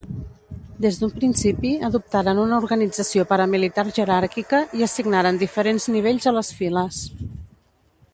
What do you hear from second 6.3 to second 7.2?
a les files.